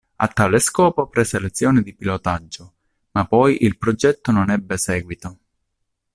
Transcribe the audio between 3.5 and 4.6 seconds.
il progetto non